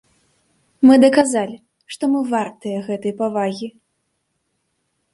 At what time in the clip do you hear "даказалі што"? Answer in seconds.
1.03-2.03